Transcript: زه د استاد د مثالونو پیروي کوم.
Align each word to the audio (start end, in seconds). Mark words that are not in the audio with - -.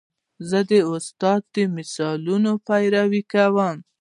زه 0.49 0.59
د 0.69 0.73
استاد 0.93 1.41
د 1.55 1.57
مثالونو 1.75 2.51
پیروي 2.67 3.23
کوم. 3.33 3.77